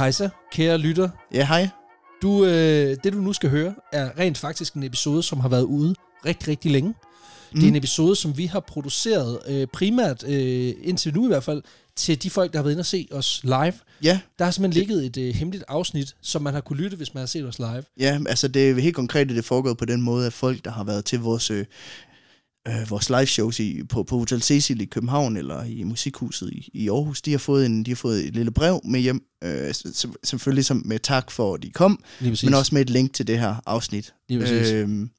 [0.00, 1.08] Hejsa, kære lytter.
[1.34, 1.68] Ja, hej.
[2.22, 5.62] Du, øh, det du nu skal høre, er rent faktisk en episode, som har været
[5.62, 5.94] ude
[6.26, 6.88] rigtig, rigtig længe.
[6.88, 7.60] Mm.
[7.60, 11.44] Det er en episode, som vi har produceret øh, primært, øh, indtil nu i hvert
[11.44, 11.62] fald,
[11.96, 13.72] til de folk, der har været inde og se os live.
[14.02, 17.14] Ja, Der har simpelthen ligget et øh, hemmeligt afsnit, som man har kunne lytte, hvis
[17.14, 17.82] man har set os live.
[18.00, 20.70] ja, altså det er helt konkret, at det foregået på den måde, at folk, der
[20.70, 21.64] har været til vores, øh,
[22.68, 26.70] øh, vores live shows i, på, på Hotel Cecil i København eller i Musikhuset i,
[26.74, 29.74] i Aarhus, de har, fået en, de har fået et lille brev med hjem, øh,
[30.24, 33.38] selvfølgelig som med tak for, at de kom, men også med et link til det
[33.38, 34.14] her afsnit.
[34.30, 35.10] Øhm,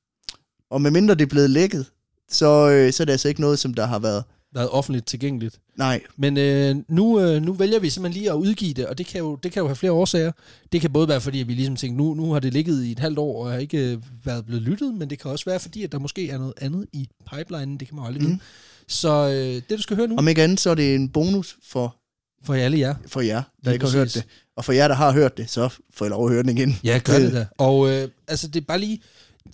[0.70, 1.86] og medmindre det er blevet lækket,
[2.30, 4.24] så, øh, så er det altså ikke noget, som der har været...
[4.54, 5.60] været offentligt tilgængeligt.
[5.78, 9.06] Nej, Men øh, nu, øh, nu vælger vi simpelthen lige at udgive det, og det
[9.06, 10.32] kan, jo, det kan jo have flere årsager.
[10.72, 12.92] Det kan både være, fordi at vi ligesom tænker, nu, nu har det ligget i
[12.92, 15.60] et halvt år, og har ikke øh, været blevet lyttet, men det kan også være,
[15.60, 18.34] fordi at der måske er noget andet i pipelinen, det kan man aldrig vide.
[18.34, 18.40] Mm.
[18.88, 21.58] Så øh, det, du skal høre nu, om ikke andet, så er det en bonus
[21.72, 21.96] for,
[22.44, 22.96] for alle jer.
[23.08, 24.24] for jer, der Lige ikke har hørt præcis.
[24.24, 24.32] det.
[24.56, 26.80] Og for jer, der har hørt det, så får I lov at høre den igen.
[26.84, 27.46] Ja, gør det da.
[27.58, 29.02] Og øh, altså, det er bare lige...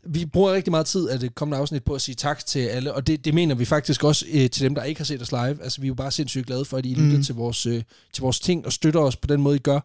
[0.05, 2.93] Vi bruger rigtig meget tid af det kommende afsnit på at sige tak til alle,
[2.93, 5.31] og det, det mener vi faktisk også øh, til dem, der ikke har set os
[5.31, 5.63] live.
[5.63, 7.23] Altså, vi er jo bare sindssygt glade for, at I lytter Mm.
[7.23, 9.79] til, vores, øh, til vores ting og støtter os på den måde, I gør,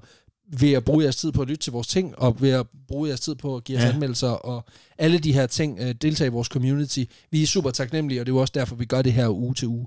[0.59, 3.09] ved at bruge jeres tid på at lytte til vores ting, og ved at bruge
[3.09, 3.85] jeres tid på at give os.
[3.85, 3.89] Ja.
[3.93, 4.65] anmeldelser, og
[4.99, 7.05] alle de her ting, øh, deltage i vores community.
[7.31, 9.55] Vi er super taknemmelige, og det er jo også derfor, vi gør det her uge
[9.55, 9.87] til uge.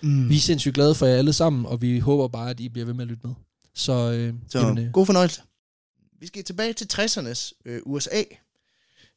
[0.00, 0.28] Mm.
[0.28, 2.86] Vi er sindssygt glade for jer alle sammen, og vi håber bare, at I bliver
[2.86, 3.34] ved med at lytte med.
[3.74, 5.42] Så, øh, Så jamen, øh, god fornøjelse.
[6.20, 8.22] Vi skal tilbage til 60'ernes øh, USA.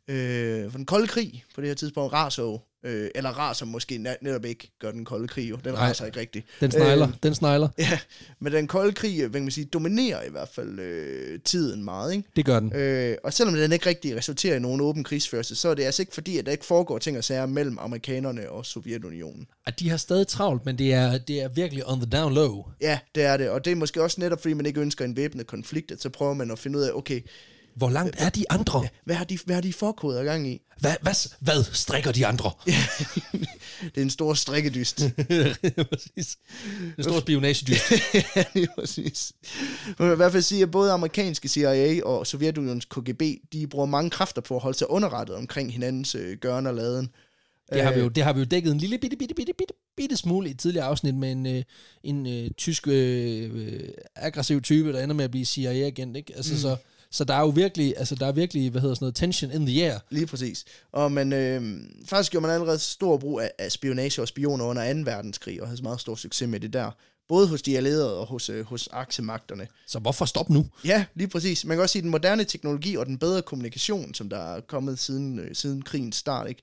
[0.07, 2.43] Øh, for den kolde krig på det her tidspunkt raser
[2.83, 5.55] øh, eller raser måske net- netop ikke, gør den kolde krig jo.
[5.63, 5.81] Den Nej.
[5.81, 6.45] raser ikke rigtigt.
[6.61, 7.69] den snegler, øh, den snegler.
[7.77, 7.99] Ja,
[8.39, 11.83] men den kolde krig, øh, hvad kan man sige, dominerer i hvert fald øh, tiden
[11.83, 12.29] meget, ikke?
[12.35, 12.73] Det gør den.
[12.75, 16.01] Øh, og selvom den ikke rigtig resulterer i nogen åben krigsførelse, så er det altså
[16.01, 19.47] ikke fordi, at der ikke foregår ting og sager mellem amerikanerne og Sovjetunionen.
[19.65, 22.63] At de har stadig travlt, men det er, det er virkelig on the down low.
[22.81, 25.15] Ja, det er det, og det er måske også netop, fordi man ikke ønsker en
[25.15, 27.21] væbnet konflikt, at så prøver man at finde ud af, okay,
[27.79, 28.87] Hvor langt er de andre?
[29.05, 30.61] hvad har de, hvad har de forkoder gang i?
[30.79, 32.51] Hvad, hvad, hvad strikker de andre?
[33.81, 34.97] Det er en stor strikkedyst.
[35.91, 36.37] Præcis.
[36.97, 37.91] En stor spionagedyst.
[38.35, 39.33] ja, lige præcis.
[39.99, 43.21] Man vil i hvert fald sige, at både amerikanske CIA og Sovjetunionens KGB,
[43.53, 47.09] de bruger mange kræfter på at holde sig underrettet omkring hinandens øh, gøren og laden.
[47.73, 49.73] Det har, vi jo, det har vi jo dækket en lille bitte, bitte, bitte, bitte,
[49.97, 51.63] bitte smule i et tidligere afsnit med en, øh,
[52.03, 56.17] en øh, tysk øh, øh, aggressiv type, der ender med at blive CIA-agent.
[56.17, 56.33] Ikke?
[56.35, 56.59] Altså, mm.
[56.59, 56.77] så,
[57.11, 59.65] så der er jo virkelig, altså, der er virkelig, hvad hedder sådan noget, tension in
[59.65, 59.99] the air.
[60.09, 60.65] Lige præcis.
[60.91, 64.93] Og man, øh, faktisk gjorde man allerede stor brug af, af spionage og spioner under
[64.93, 64.99] 2.
[64.99, 66.91] verdenskrig, og havde så meget stor succes med det der.
[67.27, 69.67] Både hos de allierede og hos, øh, hos aksemagterne.
[69.87, 70.65] Så hvorfor stop nu?
[70.85, 71.65] Ja, lige præcis.
[71.65, 74.61] Man kan også sige, at den moderne teknologi og den bedre kommunikation, som der er
[74.61, 76.61] kommet siden, øh, siden krigens start, ikke,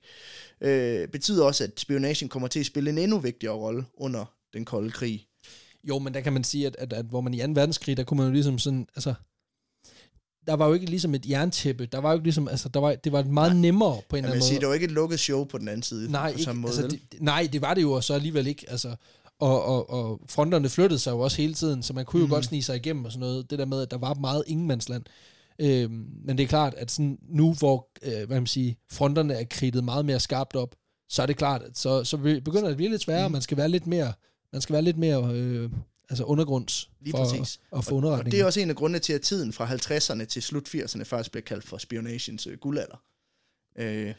[0.61, 4.65] øh, betyder også, at spionagen kommer til at spille en endnu vigtigere rolle under den
[4.65, 5.27] kolde krig.
[5.83, 7.47] Jo, men der kan man sige, at, at, at hvor man i 2.
[7.53, 9.13] verdenskrig, der kunne man jo ligesom sådan, altså,
[10.47, 12.95] der var jo ikke ligesom et jerntæppe, der var jo ikke ligesom, altså, der var,
[12.95, 14.59] det var meget nemmere på en eller anden sige, måde.
[14.61, 16.11] det var ikke et lukket show på den anden side.
[16.11, 18.47] Nej, på ikke, samme måde, altså, det, nej, det var det jo og så alligevel
[18.47, 18.65] ikke.
[18.69, 18.95] Altså,
[19.39, 22.33] og, og, og fronterne flyttede sig jo også hele tiden, så man kunne jo Mhm.
[22.33, 23.49] godt snige sig igennem og sådan noget.
[23.49, 25.03] Det der med, at der var meget ingenmandsland.
[25.59, 29.43] Øhm, men det er klart, at sådan nu, hvor øh, hvad man sige, fronterne er
[29.49, 30.75] kridtet meget mere skarpt op,
[31.09, 33.27] så er det klart, at så, så be- begynder det at blive lidt sværere.
[33.27, 33.31] Mhm.
[33.33, 34.13] Man skal være lidt mere,
[34.53, 35.69] man skal være lidt mere øh,
[36.09, 37.59] altså undergrunds Lige for præcis.
[37.75, 38.31] at få Og underretning.
[38.31, 41.31] det er også en af grundene til, at tiden fra 50'erne til slut 80'erne faktisk
[41.31, 43.03] bliver kaldt for spionagens øh, guldalder.
[43.75, 44.13] Øh,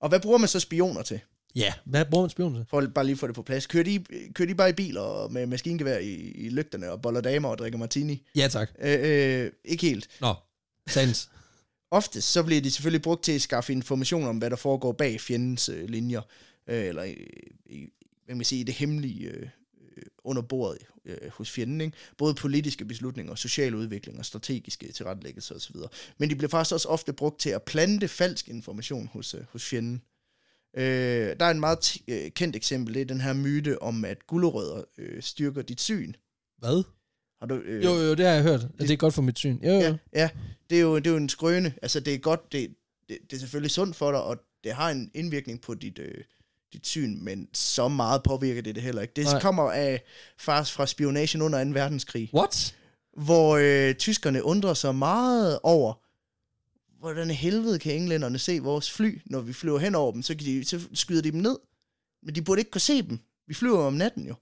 [0.00, 1.20] og hvad bruger man så spioner til?
[1.54, 2.64] Ja, hvad bruger man spion til?
[2.70, 3.66] For at bare lige få det på plads.
[3.66, 4.04] Kører de,
[4.34, 7.58] kører de bare i biler og med maskingevær i, i lygterne og boller damer og
[7.58, 8.22] drikker martini?
[8.36, 8.70] Ja, tak.
[8.80, 8.98] Øh,
[9.44, 10.08] øh, ikke helt.
[10.20, 10.34] Nå,
[10.88, 11.30] sans.
[11.90, 15.20] Oftest så bliver de selvfølgelig brugt til at skaffe information om, hvad der foregår bag
[15.20, 16.20] fjendens øh, linjer.
[16.68, 17.88] Øh, eller i,
[18.24, 19.48] hvad man sige, i det hemmelige øh, øh,
[20.24, 21.80] under bordet øh, hos fjenden.
[21.80, 21.96] Ikke?
[22.18, 25.76] Både politiske beslutninger, social udvikling og strategiske tilrettelæggelser osv.
[26.18, 29.64] Men de bliver faktisk også ofte brugt til at plante falsk information hos, øh, hos
[29.64, 30.02] fjenden.
[30.76, 34.26] Øh, der er en meget øh, kendt eksempel, det er den her myte om, at
[34.26, 36.12] gulerødder øh, styrker dit syn.
[36.58, 36.84] Hvad?
[37.40, 38.60] Har du, øh, Jo, jo, det har jeg hørt.
[38.64, 39.58] At det er godt for mit syn.
[39.62, 39.80] Jo, jo.
[39.80, 40.30] Ja, ja
[40.70, 41.74] det, er jo, det er jo en skrøne.
[41.82, 42.74] Altså, det er godt, det,
[43.08, 46.24] det, det er selvfølgelig sundt for dig, og det har en indvirkning på dit, øh,
[46.74, 49.12] dit syn, men så meget påvirker det det heller ikke.
[49.16, 49.40] Det Nej.
[49.40, 50.02] Kommer af
[50.38, 51.70] faktisk fra spionagen under 2.
[51.70, 52.74] verdenskrig, What?
[53.16, 55.94] hvor øh, tyskerne undrer sig meget over,
[57.00, 60.34] hvordan i helvede kan englænderne se vores fly, når vi flyver hen over dem, så,
[60.36, 61.58] kan de, så skyder de dem ned.
[62.22, 63.18] Men de burde ikke kunne se dem.
[63.46, 64.34] Vi flyver om natten jo.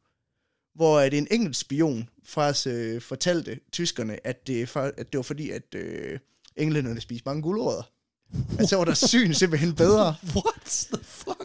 [0.74, 5.22] Hvor at en enkelt spion faktisk øh, fortalte tyskerne, at det, fa- at det var
[5.22, 6.18] fordi, at øh,
[6.56, 7.82] englænderne spiste mange guldrødder.
[8.58, 10.14] At så var deres syn simpelthen bedre.
[10.36, 10.62] What
[10.92, 11.41] the fuck?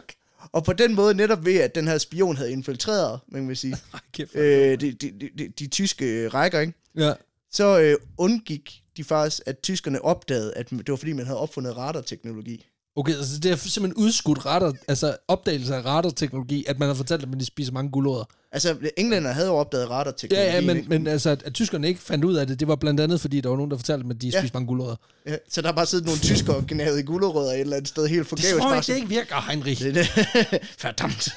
[0.52, 3.76] Og på den måde, netop ved, at den her spion havde infiltreret, man vil sige,
[4.34, 6.72] øh, de, de, de, de, de tyske rækker, ikke?
[6.96, 7.12] Ja.
[7.50, 11.76] så øh, undgik de faktisk, at tyskerne opdagede, at det var fordi, man havde opfundet
[11.76, 12.66] radarteknologi.
[12.98, 17.22] Okay, altså det er simpelthen udskudt radar, altså opdagelse af radarteknologi, at man har fortalt,
[17.22, 18.24] at man spiser mange gulerødder.
[18.52, 20.48] Altså, englænder havde jo opdaget radarteknologi.
[20.48, 20.88] Ja, ja, men, ikke?
[20.88, 23.48] men altså, at, tyskerne ikke fandt ud af det, det var blandt andet, fordi der
[23.48, 24.40] var nogen, der fortalte dem, at de Ja.
[24.40, 24.96] spiste mange gulerødder.
[25.26, 27.88] Ja, så der har bare siddet nogle tyskere og gnavet i gulerødder et eller andet
[27.88, 28.50] sted helt Det forgæves.
[28.52, 29.84] tror bare jeg, det ikke virker, Heinrich.
[29.84, 30.08] Det, det,
[30.82, 31.28] Verdammt.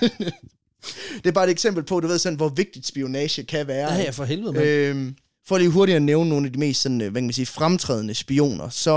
[1.23, 3.93] det er bare et eksempel på, du ved sådan, hvor vigtigt spionage kan være.
[3.93, 4.65] Ja, ja, for helvede, mand.
[4.65, 5.15] Øhm,
[5.51, 7.45] for lige hurtigt at nævne nogle af de mest sådan, øh, hvad kan man sige,
[7.45, 8.91] fremtrædende spioner, så,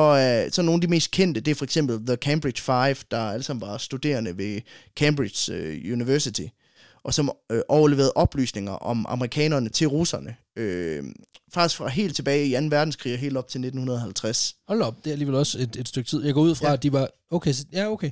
[0.47, 3.19] øh, så nogle af de mest kendte, det er for eksempel The Cambridge Five, der
[3.19, 4.61] alle sammen var studerende ved
[4.97, 6.43] Cambridge øh, University,
[7.05, 10.35] og som øh, overleverede oplysninger om amerikanerne til russerne.
[10.56, 11.05] Øh,
[11.55, 12.67] faktisk fra helt tilbage i 2.
[12.77, 14.57] verdenskrig og helt op til 1950.
[14.69, 16.25] Hold op, det er alligevel også et, et stykke tid.
[16.25, 16.73] Jeg går ud fra, Ja.
[16.73, 17.09] at de var...
[17.31, 18.11] Okay, så, ja, okay.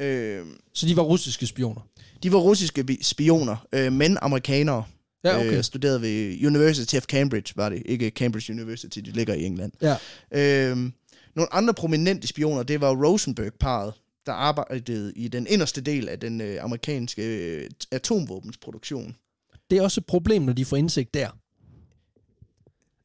[0.00, 1.80] Øh, Så de var russiske spioner.
[2.22, 4.84] de var russiske spioner, øh, men amerikanere.
[5.24, 5.56] Ja, okay.
[5.56, 7.82] Øh, studerede ved University of Cambridge, var det.
[7.86, 9.72] Ikke Cambridge University, det ligger i England.
[9.82, 9.96] Ja.
[10.30, 10.92] Øhm,
[11.36, 13.94] nogle andre prominente spioner, det var Rosenberg-paret,
[14.26, 19.16] der arbejdede i den inderste del af den øh, amerikanske øh, atomvåbensproduktion.
[19.70, 21.28] Det er også et problem, når de får indsigt der.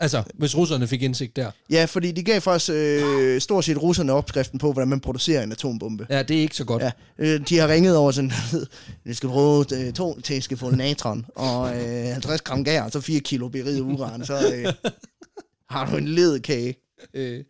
[0.04, 1.52] Altså, hvis russerne fik indsigt der.
[1.70, 5.52] Ja, fordi de gav faktisk øh, stort set russerne opskriften på, hvordan man producerer en
[5.52, 6.08] atombombe.
[6.10, 6.84] Ja, det er ikke så godt.
[6.84, 8.32] Ja, øh, de har ringet over sådan,
[9.06, 13.20] vi skal bruge øh, to teskefulde natron og øh, 50 gram gær, og så 4
[13.20, 14.74] kilo beriget uran, så øh,
[15.76, 16.76] har du en ledkage.
[17.14, 17.44] Øh.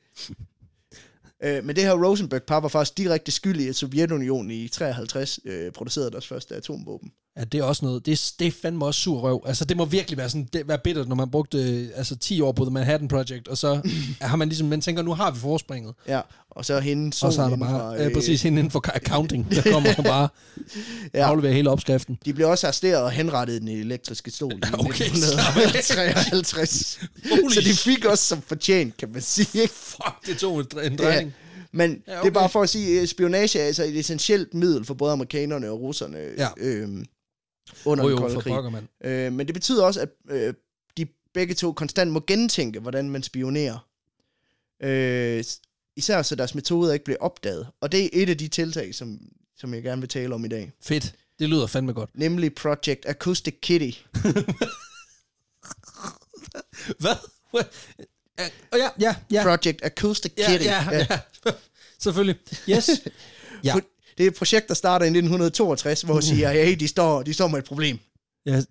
[1.43, 5.71] Øh, men det her Rosenberg-par var faktisk direkte skyld i, at Sovjetunionen i 53 øh,
[5.71, 7.11] producerede deres første atomvåben.
[7.37, 8.05] Ja, det er også noget.
[8.05, 9.43] Det er, det er fandme også sur røv.
[9.45, 12.41] Altså, det må virkelig være sådan, det, være bittert, når man brugte øh, altså, 10
[12.41, 13.81] år på The Manhattan Project, og så
[14.21, 15.93] har man ligesom, man tænker, nu har vi forspringet.
[16.07, 18.95] Ja, og så hende Og så er der bare, fra, øh, præcis hende inden for
[18.95, 20.27] accounting, der kommer og bare
[21.13, 21.19] Ja.
[21.19, 21.25] ja.
[21.25, 22.17] afleverer hele opskriften.
[22.25, 25.07] De blev også arresteret og henrettet i den elektriske stol i Okay, af.
[25.07, 26.99] 1953.
[27.31, 29.67] Holy så de fik også som fortjent, kan man sige.
[29.67, 31.33] Fuck, det tog en, en Ja, drejning.
[31.71, 32.19] men Ja, ja, okay.
[32.19, 32.29] okay.
[32.29, 35.11] det er bare for at sige, at spionage er altså et essentielt middel for både
[35.11, 36.47] amerikanerne og russerne Ja.
[36.57, 37.05] øhm,
[37.85, 38.71] under Jo, den kolde for krig.
[38.71, 38.87] mand.
[39.03, 40.53] Øh, men det betyder også, at øh,
[40.97, 43.87] de begge to konstant må gentænke, hvordan man spionerer.
[44.83, 45.43] Øh,
[45.95, 47.67] især så deres metoder ikke bliver opdaget.
[47.81, 49.19] Og det er et af de tiltag, som,
[49.57, 50.71] som jeg gerne vil tale om i dag.
[50.81, 51.15] Fedt.
[51.39, 52.09] Det lyder fandme godt.
[52.13, 53.99] Nemlig Project Acoustic Kitty.
[56.99, 57.15] Hvad?
[57.53, 57.67] What?
[58.39, 59.43] Ja, ja, ja, ja.
[59.43, 60.65] Project Acoustic Ja, Kitty.
[60.65, 61.05] ja,
[61.45, 61.51] ja.
[62.03, 62.35] Selvfølgelig.
[62.69, 62.89] Yes.
[63.63, 63.73] Ja.
[64.17, 67.59] Det er et projekt, der starter i 1962, hvor CIA de står, de står med
[67.59, 67.99] et problem.
[68.45, 68.61] ja.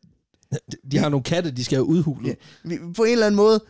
[0.90, 2.28] De har nogle katte, de skal have udhulet.
[2.28, 2.34] Ja.
[2.64, 3.60] Vi, på en eller anden måde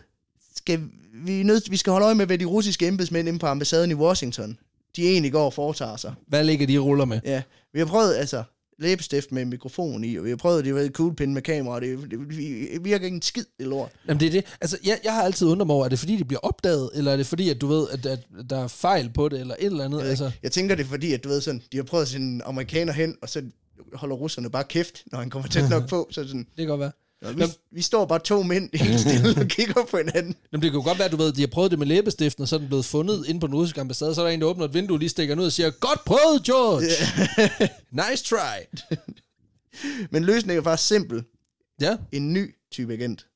[0.57, 0.81] skal
[1.15, 3.95] vi, nødt, vi skal holde øje med, hvad de russiske embedsmænd inde på ambassaden i
[3.95, 4.59] Washington,
[4.97, 6.15] de egentlig går og foretager sig.
[6.27, 7.21] Hvad ligger de ruller med?
[7.25, 7.43] Ja,
[7.73, 8.43] vi har prøvet, altså,
[8.83, 11.81] læbestift med mikrofon i, og vi har prøvet, det var et kuglepind med kamera, og
[11.81, 13.91] det, det, det virker ikke en skid, det lort.
[14.09, 14.45] Jamen det er det.
[14.61, 17.13] Altså, jeg, jeg har altid undret mig over, er det fordi, det bliver opdaget, eller
[17.13, 18.21] er det fordi, at du ved, at, at
[18.51, 20.01] der er fejl på det, eller et eller andet?
[20.01, 20.39] Jeg, Altså, altså.
[20.43, 22.43] jeg tænker det er fordi, at du ved sådan, de har prøvet at sende en
[22.45, 23.43] amerikaner hen, og så
[23.95, 26.81] holder russerne bare kæft, når han kommer tæt nok på, så sådan, det kan godt
[26.81, 26.93] være.
[27.23, 30.37] "Nå, vi, vi står bare to mænd helt stille og kigger på hinanden.
[30.53, 32.43] Jamen, det kan jo godt være, at du ved, de har prøvet det med læbestiften,
[32.43, 34.41] og så er den blevet fundet inde på den russiske ambassade, så er der en,
[34.41, 36.87] der åbner et vindue, lige stikker ud og siger, godt prøvet, George!
[38.11, 38.79] nice try!
[40.11, 41.25] Men løsningen er faktisk simpel.
[41.81, 41.97] Ja.
[42.13, 43.27] En ny type agent.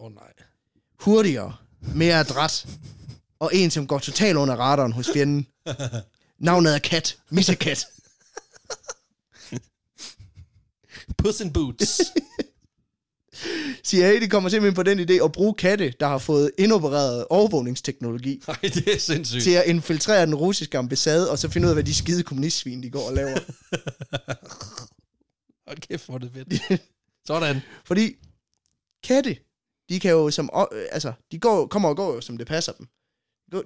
[0.00, 0.32] Åh oh, nej.
[1.00, 1.56] hurtigere,
[1.94, 2.66] mere adræt,
[3.38, 5.46] og en, som går totalt under radaren hos fjenden.
[6.38, 7.16] Navnet er Kat.
[7.30, 7.86] Missa Kat.
[11.18, 12.00] Puss in boots.
[13.84, 18.42] CIA, de kommer simpelthen på den idé at bruge katte, der har fået indopereret overvågningsteknologi,
[18.46, 19.42] Nej, det er sindssygt.
[19.42, 22.82] til at infiltrere den russiske ambassade, og så finde ud af, hvad de skide kommunistsvin,
[22.82, 23.38] de går og laver.
[25.68, 26.80] Hold kæft, hvor det fedt.
[27.26, 27.60] Sådan.
[27.84, 28.16] Fordi
[29.04, 29.36] katte,
[29.88, 32.72] de kan jo som, øh, altså, de går, kommer og går jo, som det passer
[32.72, 32.86] dem.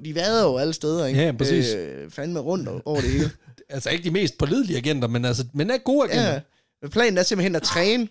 [0.04, 1.20] De vader jo alle steder, ikke?
[1.20, 1.74] Ja, præcis.
[1.74, 3.30] Øh, fandme rundt over det hele.
[3.68, 6.40] Altså ikke de mest pålidelige agenter, men, altså, men er gode agenter.
[6.82, 8.08] Ja, planen er simpelthen at træne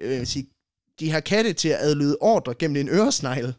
[0.00, 0.46] øh, sige,
[1.00, 3.44] de her katte til at adlyde ordre gennem en øresnegl.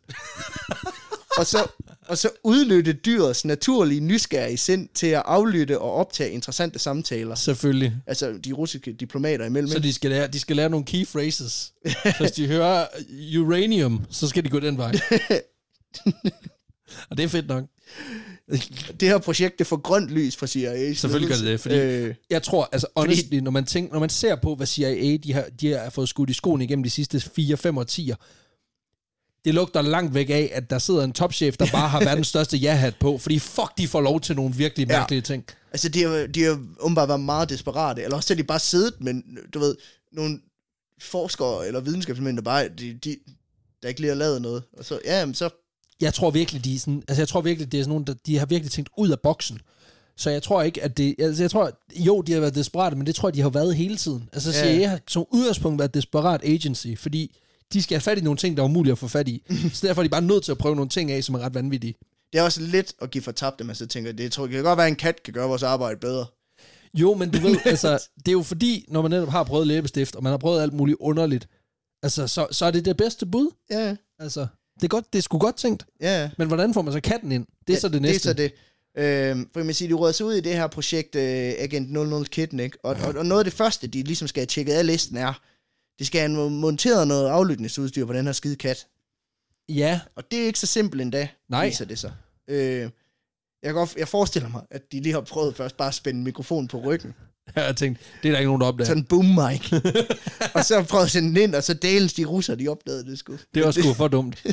[1.38, 1.68] og, så,
[2.08, 7.36] og så udnytte dyrets naturlige nysgerrige sind til at aflytte og optage interessante samtaler.
[7.36, 7.94] Selvfølgelig.
[8.08, 9.72] Altså de russiske diplomater imellem.
[9.72, 11.74] Så de skal, lære, de skal lære nogle key phrases.
[12.20, 12.88] Hvis de hører
[13.40, 14.92] uranium, så skal de gå den vej.
[17.10, 17.64] Og det er fedt nok.
[19.00, 20.94] Det her projekt, det får grønt lys fra CIA.
[20.94, 24.10] Selvfølgelig gør det det, fordi- Øh, Jeg tror, altså honestly, når man, tænker, når man
[24.10, 27.18] ser på, hvad CIA de har, de har fået skudt i skoene igennem de sidste
[27.18, 28.16] 4-5 årtier,
[29.46, 32.58] det lugter langt væk af, at der sidder en topchef, der bare har verdens største
[32.58, 35.00] ja-hat på, fordi fuck, de får lov til nogle virkelig Ja.
[35.00, 35.46] mærkelige ting.
[35.72, 38.94] altså, de har, de har åbenbart været meget desperate, eller også har de bare siddet,
[39.00, 39.24] men
[39.54, 39.76] du ved,
[40.12, 40.40] nogle
[41.02, 43.18] forskere eller videnskabsmænd, der bare, de, de,
[43.82, 44.64] der ikke lige har lavet noget.
[44.78, 45.50] Og så, ja, jamen, så
[46.02, 48.14] jeg tror virkelig, de er sådan, altså jeg tror virkelig, det er sådan nogen, der,
[48.26, 49.60] de har virkelig tænkt ud af boksen.
[50.18, 53.08] Så jeg tror ikke, at det, altså jeg tror, jo, de har været desperate, men
[53.08, 54.30] det tror jeg, de har været hele tiden.
[54.34, 54.52] Altså.
[54.52, 57.36] CIA har som udgangspunkt været et desperat agency, fordi
[57.74, 59.44] de skal have fat i nogle ting, der er umulige at få fat i.
[59.74, 61.54] så derfor er de bare nødt til at prøve nogle ting af, som er ret
[61.54, 61.96] vanvittige.
[62.34, 64.54] Det er også lidt at give for tabt, at man så tænker, det tror, det
[64.54, 66.26] kan godt være, at en kat kan gøre vores arbejde bedre.
[66.94, 70.16] Jo, men du ved, altså, det er jo fordi, når man netop har prøvet læbestift,
[70.16, 71.48] og man har prøvet alt muligt underligt,
[72.04, 73.52] altså, så, så er det det bedste bud.
[73.72, 75.86] Ja, Altså, det er, godt, det er sgu godt tænkt.
[76.02, 76.30] ja.
[76.38, 77.46] Men hvordan får man så katten ind?
[77.68, 78.34] Det er så det næste.
[78.34, 78.54] Det er så
[78.98, 79.38] det.
[79.38, 82.26] Øh, for man siger, de råder sig ud i det her projekt øh, Agent 00
[82.26, 82.78] Kitten, ikke?
[82.84, 85.42] Og, og, og noget af det første, de ligesom skal have tjekket af listen er,
[86.00, 88.88] de skal have monteret noget aflytningsudstyr på den her skide kat.
[89.70, 91.68] Ja, Og det er ikke så simpelt endda, Nej.
[91.68, 92.14] viser det sig.
[92.48, 92.90] Øh,
[93.64, 96.68] jeg, godt, jeg forestiller mig, at de lige har prøvet først bare at spænde mikrofonen
[96.68, 97.14] på ryggen.
[97.56, 98.88] jeg har tænkt, det er der ikke nogen, der opdager.
[98.88, 99.74] Sådan en boom mic.
[100.56, 103.20] og så prøvet at sende den ind, og så delens de russer, de opdagede det
[103.20, 103.38] sgu.
[103.54, 104.44] Det var sgu for dumt.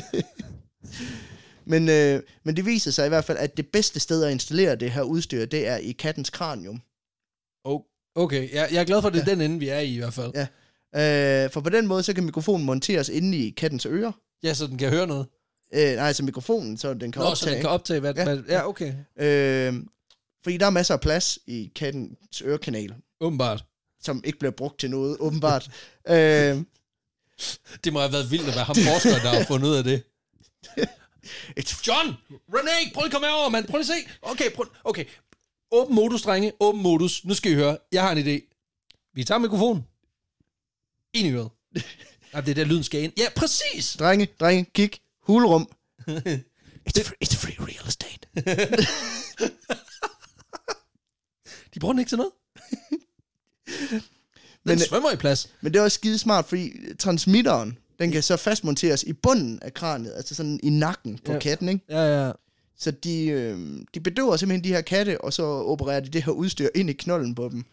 [1.65, 4.75] Men, øh, men det viser sig i hvert fald, at det bedste sted at installere
[4.75, 6.81] det her udstyr, det er i kattens kranium.
[7.63, 7.81] Oh,
[8.15, 9.97] okay, jeg, jeg er glad for, at det er den ende, vi er i i
[9.97, 10.31] hvert fald.
[10.35, 11.43] Ja.
[11.45, 14.11] Øh, for på den måde, så kan mikrofonen monteres inde i kattens ører.
[14.43, 15.27] Ja, så den kan høre noget.
[15.73, 17.37] Øh, nej, altså mikrofonen, så den kan Nå, optage.
[17.37, 18.13] så den kan optage, hvad...
[18.13, 18.29] Ja.
[18.29, 18.93] Ja, hvad, ja okay.
[19.19, 19.73] øh,
[20.43, 23.65] fordi der er masser af plads i kattens ørekanal, Åbenbart.
[24.01, 25.71] som ikke bliver brugt til noget, åbenbart.
[26.09, 26.57] øh,
[27.83, 30.03] Det må have været vildt at være ham forskeren, der har fundet ud af det.
[31.57, 32.07] et, John!
[32.31, 32.93] René!
[32.93, 33.67] Prøv lige at komme herover, mand.
[33.67, 34.11] Prøv lige at se.
[34.21, 35.05] Okay, prøv, okay.
[35.71, 36.51] Åben modus, drenge.
[36.59, 37.25] Åben modus.
[37.25, 37.77] Nu skal I høre.
[37.91, 38.49] Jeg har en idé.
[39.13, 39.83] Vi tager mikrofonen.
[41.13, 41.49] Ind i øret.
[42.33, 43.13] Nej, det er der, lyden skal ind.
[43.17, 43.95] Ja, præcis!
[43.99, 45.69] drenge, drenge, kig, hulrum.
[46.07, 48.27] It's, free, it's free real estate.
[51.73, 52.31] De bruger den ikke til noget.
[54.63, 55.49] Den Men, øh, svømmer i plads.
[55.61, 59.73] Men det er også skide smart, fordi transmitteren, den kan så fastmonteres i bunden af
[59.73, 61.39] kraniet, altså sådan i nakken på ja.
[61.39, 61.85] katten, ikke?
[61.89, 62.31] Ja, ja.
[62.77, 66.31] Så de, øh, de bedøver simpelthen de her katte, og så opererer de det her
[66.31, 67.65] udstyr ind i knollen på dem.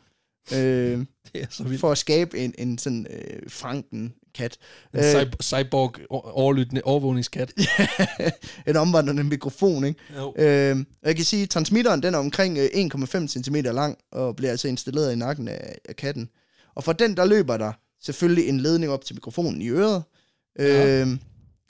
[0.54, 0.58] Øh,
[1.32, 1.80] Det er så vildt.
[1.80, 4.56] for at skabe en, en sådan øh, franken kat.
[4.94, 7.52] En cy- cyborg overlyttende overvågningskat.
[8.68, 10.00] en omvandrende mikrofon, ikke?
[10.16, 10.34] Jo.
[10.38, 14.50] Øh, jeg kan sige, at transmitteren den er omkring øh, 1,5 cm lang, og bliver
[14.50, 16.28] altså installeret i nakken af, af katten.
[16.74, 17.72] Og for den, der løber der
[18.02, 20.02] selvfølgelig en ledning op til mikrofonen i øret.
[20.58, 21.00] Ja.
[21.00, 21.08] Øh,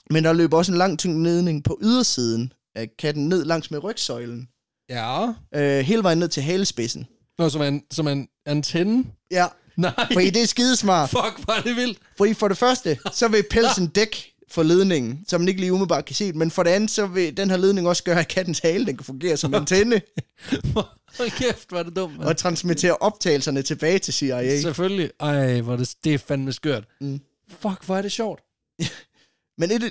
[0.09, 3.83] men der løber også en lang tyng ledning på ydersiden af katten ned langs med
[3.83, 4.47] rygsøjlen.
[4.89, 5.33] Ja.
[5.55, 7.07] Øh, hele vejen ned til halespidsen.
[7.37, 9.03] Nå, som en, som en antenne.
[9.31, 9.93] Ja, Nej.
[10.13, 11.09] fordi det er skidesmart.
[11.09, 11.99] Fuck, var det vildt.
[12.17, 16.05] Fordi for det første, så vil pelsen dække for ledningen, så man ikke lige umiddelbart
[16.05, 16.33] kan se.
[16.33, 18.97] Men for det andet, så vil den her ledning også gøre, at kattens hale den
[18.97, 20.01] kan fungere som antenne
[21.17, 22.27] Hold kæft, var det dumt, mand.
[22.29, 24.61] og transmittere optagelserne tilbage til CIA.
[24.61, 25.11] Selvfølgelig.
[25.19, 26.83] Ej, hvor det, det er fandme skørt.
[27.01, 27.19] Mm.
[27.61, 28.39] Fuck, hvor er det sjovt.
[29.59, 29.83] Men et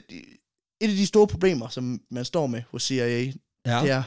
[0.82, 3.18] et af de store problemer, som man står med hos CIA,
[3.66, 3.80] Ja.
[3.82, 4.02] det er,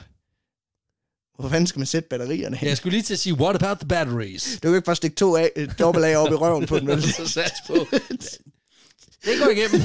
[1.39, 2.69] hvor fanden skal man sætte batterierne hen?
[2.69, 4.59] Jeg skulle lige til at sige, what about the batteries?
[4.63, 6.87] Du kan ikke bare stikke to af, dobbelt af op i røven på den.
[6.87, 7.03] vel?
[7.13, 7.73] Så sats på.
[9.25, 9.81] Det går igennem.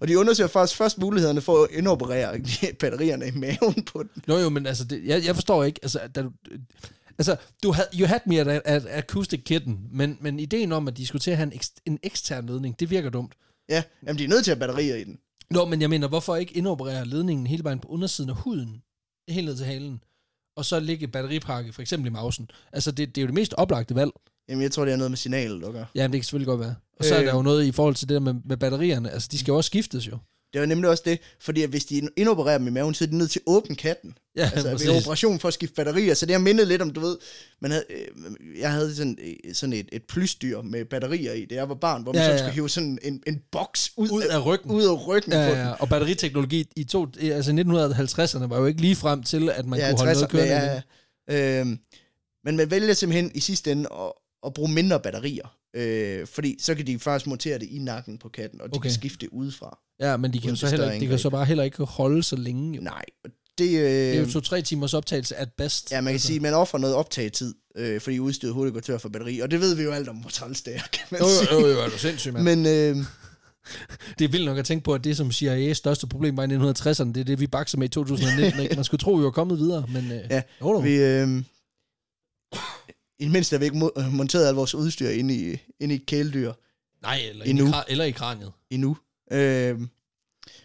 [0.00, 2.40] og de undersøger faktisk først mulighederne for at indoperere
[2.80, 4.22] batterierne i maven på den.
[4.26, 6.32] Nå jo, men altså, det, jeg, jeg forstår ikke, altså, da du,
[7.18, 10.96] altså, du had, you had me at, at acoustic kitten, men, men ideen om, at
[10.96, 13.32] de skulle til at have en, ekst, en ekstern ledning, det virker dumt.
[13.68, 15.18] Ja, jamen de er nødt til at have batterier i den.
[15.50, 18.82] Nå, men jeg mener, hvorfor ikke indoperere ledningen hele vejen på undersiden af huden,
[19.28, 20.02] helt ned til halen,
[20.56, 22.50] og så lægge batteripakke, for eksempel i mausen.
[22.72, 24.10] Altså, det, det er jo det mest oplagte valg.
[24.48, 25.84] Jamen jeg tror, det er noget med signalet, der gør.
[25.94, 26.74] Ja, men det kan selvfølgelig godt være.
[26.98, 27.26] Og så er Øh.
[27.26, 29.10] der jo noget i forhold til det der med, med batterierne.
[29.10, 30.18] Altså, de skal jo også skiftes jo.
[30.52, 33.16] Det jo nemlig også det, fordi hvis de indopererer dem i maven, så er de
[33.18, 34.18] nødt til at åbne katten.
[34.36, 34.88] Ja, Altså præcis.
[34.88, 36.14] ved operation for at skifte batterier.
[36.14, 37.16] Så det har mindet lidt om, du ved,
[37.60, 41.54] man havde, øh, jeg havde sådan, øh, sådan et, et plysdyr med batterier i, da
[41.54, 44.10] jeg var barn, hvor man Ja, ja, så skulle hive sådan en, en boks ud,
[44.10, 44.70] Ud af ryggen.
[44.70, 45.74] ud af ryggen Ja, på ja, den.
[45.80, 49.90] og batteriteknologi i to, altså 1950'erne var jo ikke lige frem til, at man ja,
[49.90, 50.54] kunne holde noget 60'erne, kørende.
[50.54, 50.80] ja,
[51.28, 51.60] ja.
[51.60, 51.78] Øhm,
[52.44, 54.12] men man vælger simpelthen i sidste ende at,
[54.46, 55.54] at bruge mindre batterier.
[55.76, 58.88] Øh, fordi så kan de faktisk montere det i nakken på katten, og de Okay.
[58.88, 59.78] kan skifte det udefra.
[60.00, 62.36] ja, men de kan så, heller, ikke- de kan så bare heller ikke holde så
[62.36, 62.76] længe.
[62.76, 62.82] Jo.
[62.82, 63.02] Nej,
[63.58, 65.92] det, øh, Det er jo to-tre timers optagelse at best.
[65.92, 66.26] Ja, man kan altså.
[66.26, 69.50] sige, at man offrer noget optagetid, øh, fordi udstyret hurtigt går tør for batteri, og
[69.50, 71.54] det ved vi jo alt om, hvor træls det er, kan man Jo, sige.
[71.54, 72.44] jo, jo, jo, er du sindssyg, mand.
[72.44, 72.96] Men øh,
[74.18, 76.46] Det er vildt nok at tænke på, at det som CIA's største problem var i
[76.46, 78.60] 1960'erne, det er det, vi bakser med i 2019.
[78.62, 78.74] Ikke?
[78.74, 80.70] Man skulle tro, vi var kommet videre, men øh, Ja, jo.
[80.78, 80.94] vi...
[80.94, 81.42] Øh,
[83.18, 85.92] I det mindste har vi ikke mo- øh, monteret alt vores udstyr ind i, ind
[85.92, 86.52] i kæledyr
[87.02, 87.66] Nej, eller, endnu.
[87.66, 88.52] I, kra- eller i kraniet.
[88.70, 88.96] endnu.
[89.32, 89.80] Øh,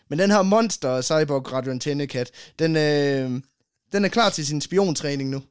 [0.10, 3.42] men den her monster cyborg radioantennekat, den, øh,
[3.92, 5.44] den er klar til sin spiontræning nu.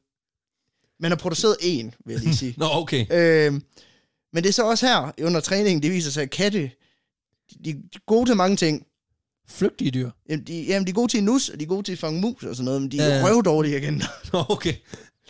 [0.99, 2.53] Man har produceret en, vil jeg lige sige.
[2.57, 3.05] Nå, okay.
[3.11, 3.53] Øh,
[4.33, 6.71] men det er så også her under træningen, det viser sig, at katte,
[7.49, 8.85] de, de er gode til mange ting,
[9.47, 10.09] Flygtige dyr.
[10.29, 12.21] Jamen, de, jamen, de er gode til nus, og de er gode til at fange
[12.21, 13.25] mus og sådan noget, men de er ja.
[13.25, 14.07] røvdårlige agenter.
[14.33, 14.73] Nå, okay.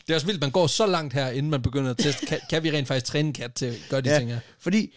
[0.07, 2.25] Det er også vildt, man går så langt her, inden man begynder at teste.
[2.25, 4.17] Kan, kan vi rent faktisk træne en kat til at gøre de Ja.
[4.19, 4.39] ting her?
[4.60, 4.93] Fordi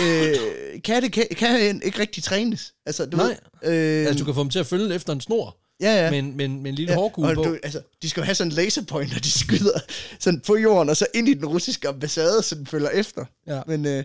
[0.00, 0.36] øh,
[0.84, 2.74] katte kan, kan ikke rigtig trænes.
[2.86, 3.36] Altså, du Nej.
[3.62, 6.10] Ved, øh, Altså, du kan få dem til at følge efter en snor, ja, ja.
[6.10, 7.42] med, en, med, en, lille ja, hårkugle på.
[7.44, 9.80] du, altså, de skal jo have sådan en laserpointer, de skyder
[10.18, 13.24] sådan på jorden, og så ind i den russiske ambassade, så den følger efter.
[13.46, 13.60] Ja.
[13.66, 14.04] Men, øh,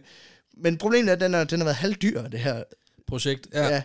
[0.57, 2.63] men problemet er, at den, er, den har været halvdyr, det her.
[3.07, 3.47] Projekt.
[3.53, 3.67] Ja.
[3.67, 3.81] Ja.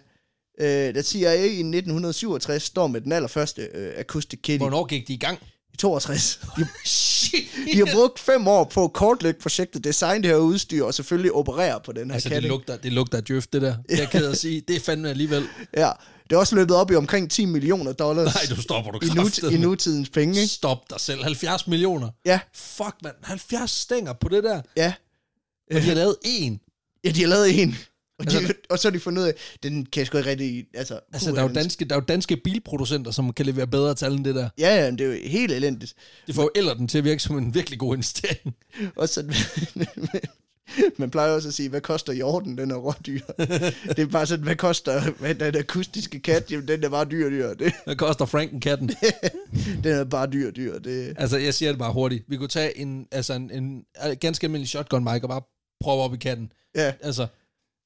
[0.61, 5.13] Øh, da CIA i 1967 står med den allerførste øh, acoustic kitty Hvornår gik de
[5.15, 5.39] i gang?
[5.73, 6.41] I 62.
[6.57, 7.45] De, Shit.
[7.73, 11.33] de har brugt fem år på at kortlægge projektet, designe det her udstyr, og selvfølgelig
[11.33, 13.77] operere på den her Altså, det lugter, det lugter af det der.
[13.89, 14.61] Det er ked at sige.
[14.69, 15.47] Det er fandme alligevel.
[15.77, 15.91] Ja,
[16.31, 19.09] det er også løbet op i omkring 10 millioner dollars Nej, du stopper du i,
[19.09, 19.55] nu, kraftedeme.
[19.55, 20.53] i nutidens penge, ikke?
[20.53, 21.23] Stop dig selv.
[21.23, 22.09] 70 millioner.
[22.27, 23.15] Ja, Fuck, mand.
[23.23, 24.61] 70 stænger på det der.
[24.77, 24.93] ja.
[25.75, 26.61] Og de har lavet en.
[27.05, 27.77] Ja, de har lavet en.
[28.19, 30.31] Og, de, Altså- og så har de fundet ud af, den kan jeg sgu ikke
[30.31, 30.67] rigtig...
[30.75, 33.95] Altså, Altså, der er, jo danske, der er jo danske bilproducenter, som kan levere bedre
[33.95, 34.49] tal end det der.
[34.59, 35.95] Ja, ja, men det er jo helt elendigt.
[36.27, 38.55] Det får jo eller den til at virke som en virkelig god investering.
[38.97, 39.25] Og så,
[40.99, 43.21] man plejer også at sige, hvad koster jorden, den er rådyr.
[43.97, 46.51] det er bare sådan, hvad koster hvad, den akustiske kat?
[46.51, 47.55] Jamen, den er bare dyr, dyr.
[47.55, 48.89] Det, Hvad koster Franken-katten?
[49.85, 50.79] den er bare dyr, dyr.
[50.79, 52.25] Det, altså, jeg siger det bare hurtigt.
[52.29, 53.85] Vi kunne tage en, altså en, en
[54.21, 55.43] ganske almindelig shotgun mic og bare
[55.81, 56.53] prøve op i katten.
[56.75, 57.27] ja, Altså,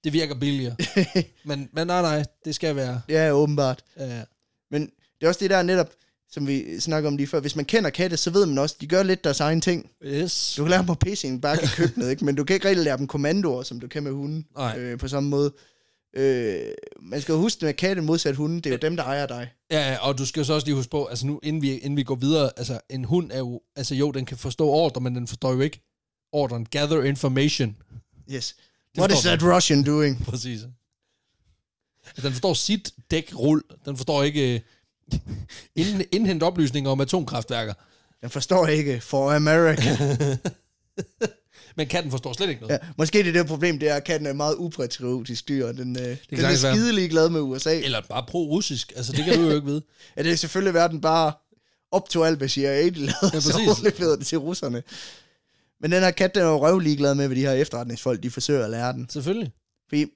[0.04, 0.76] det virker billigere.
[1.44, 3.00] men, men nej, nej, det skal være...
[3.08, 3.84] ja, åbenbart.
[3.98, 4.22] Ja,
[4.70, 4.82] Men
[5.20, 5.90] det er også det der netop,
[6.30, 7.40] som vi snakker om lige før.
[7.40, 9.90] Hvis man kender katte, så ved man også, de gør lidt deres egen ting.
[10.04, 10.54] yes.
[10.56, 12.24] Du kan lære dem at pisse i en bakke i køkkenet, ikke?
[12.24, 14.78] men du kan ikke rigtig lære dem kommandoer, som du kan med hunden Nej.
[14.78, 15.52] øh, på samme måde.
[16.16, 16.60] Øh,
[17.02, 19.50] man skal jo huske med katte modsat hunden, det er jo dem, der ejer dig.
[19.70, 21.78] Ja, ja, og du skal jo så også lige huske på, altså nu, inden vi,
[21.78, 25.00] inden vi går videre, altså en hund er jo, altså jo, den kan forstå ordre,
[25.00, 25.80] men den forstår jo ikke
[26.32, 26.66] ordren.
[26.70, 27.76] Gather information.
[28.30, 28.56] Yes.
[28.96, 30.24] Det What is that Russian doing?
[30.30, 30.60] Præcis.
[32.06, 33.62] Altså, den forstår sit dækrul.
[33.84, 34.60] Den forstår ikke øh,
[35.76, 37.74] ind, indhente oplysninger om atomkraftværker.
[38.20, 39.96] Den forstår ikke for America.
[41.76, 42.78] Men katten forstår slet ikke noget.
[42.82, 45.66] ja, måske det er det problem, det er, at katten er et meget upatriotisk dyr.
[45.72, 47.78] Den, øh, den er skidelig glad med USA.
[47.80, 48.92] Eller bare pro-russisk.
[48.96, 49.82] Altså, det kan du jo ikke vide.
[50.16, 51.32] Ja, det er selvfølgelig verden bare
[51.92, 53.54] op til alt, hvad CIA de lavede, Ja, så præcis.
[53.54, 54.82] overleverede det til russerne.
[55.80, 58.30] Men den her kat, den er jo røvlig glad med, hvad de her efterretningsfolk, de
[58.30, 59.08] forsøger at lære den.
[59.08, 59.52] Selvfølgelig.
[59.88, 60.06] Fordi,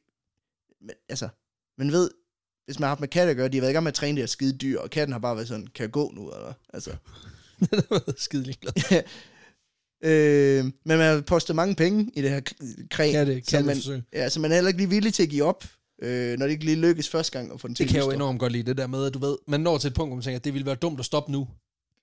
[0.81, 1.29] men, altså,
[1.79, 2.11] man ved,
[2.65, 3.95] hvis man har haft med katte at gøre, de har været i gang med at
[3.95, 6.31] træne det her skide dyr, og katten har bare været sådan, kan jeg gå nu,
[6.31, 6.53] eller?
[6.75, 6.91] Altså,
[7.61, 8.73] Den har været skide ligeglad.
[10.05, 13.65] øh, men man har postet mange penge i det her k- kræ, Katte, så, man,
[13.67, 14.03] katteforsøg.
[14.13, 15.65] ja, så man er heller ikke lige villig til at give op,
[16.03, 18.07] øh, når det ikke lige lykkes første gang at få den til Det kan jeg
[18.07, 20.09] jo enormt godt lide, det der med, at du ved, man når til et punkt,
[20.11, 21.49] hvor man tænker, at det ville være dumt at stoppe nu.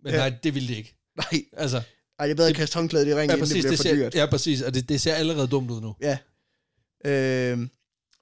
[0.04, 0.17] Men Ja.
[0.20, 0.96] nej, det ville det ikke.
[1.15, 1.82] Nej, Altså,
[2.19, 3.77] ej, det er bedre at kaste håndklædet i ringen, ja, inden det præcis, bliver det
[3.77, 4.15] for ser, dyrt.
[4.15, 5.95] ja, præcis, og det, det ser allerede dumt ud nu.
[6.01, 6.17] Ja.
[7.06, 7.67] Øh,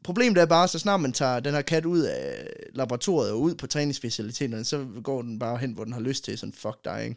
[0.04, 3.56] problemet er bare, så snart man tager den her kat ud af laboratoriet og ud
[3.56, 7.04] på træningsfaciliteterne, så går den bare hen, hvor den har lyst til, sådan fuck dig,
[7.04, 7.16] ikke?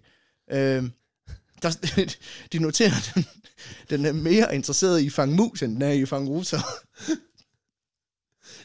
[0.77, 0.85] Øh,
[1.63, 1.77] der,
[2.53, 3.27] de noterer, den,
[3.91, 6.61] den er mere interesseret i at fange mus, end den er i at fange russer.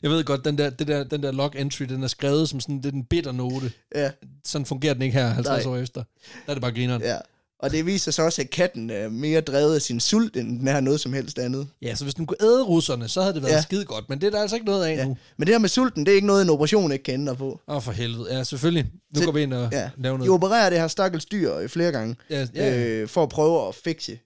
[0.04, 2.60] Jeg ved godt, den der, det der, den der log entry, den er skrevet som
[2.60, 3.72] sådan, det er den bitter note.
[3.96, 4.12] ja,
[4.46, 5.74] Sådan fungerer den ikke her 50 Nej.
[5.74, 6.04] år efter.
[6.46, 7.02] Der er det bare grineren.
[7.02, 7.18] Ja.
[7.64, 10.68] Og det viser sig også, at katten er mere drevet af sin sult, end den
[10.68, 11.68] er noget som helst andet.
[11.82, 13.62] ja, så hvis den kunne æde russerne, så havde det været ja.
[13.62, 14.10] Skide godt.
[14.10, 15.06] Men det er der altså ikke noget af Ja.
[15.06, 15.18] nu.
[15.38, 17.60] Men det her med sulten, det er ikke noget, en operation ikke kan ændre på.
[17.68, 18.38] Åh, for helvede.
[18.38, 18.92] Ja, selvfølgelig.
[19.16, 19.90] Nu Så- går vi ind og Ja.
[19.98, 20.34] laver De noget.
[20.34, 22.16] opererer det her stakkels dyr øh, flere gange.
[22.30, 22.78] Ja, ja.
[22.88, 24.20] øh, for at prøve at fikse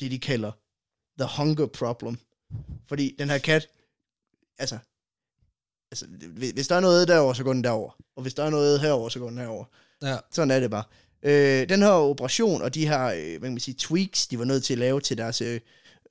[0.00, 0.50] det, de kalder
[1.20, 2.16] the hunger problem.
[2.88, 3.68] Fordi den her kat,
[4.58, 4.78] altså,
[5.92, 7.90] altså hvis hvis der er noget derover så går den derover.
[8.16, 9.64] Og hvis der er noget herover så går den herover.
[10.02, 10.16] ja.
[10.32, 10.84] Sådan er det bare.
[11.24, 14.44] Øh, den her operation og de her, øh, hvad kan man sige, tweaks, de var
[14.44, 15.60] nødt til at lave til deres, øh,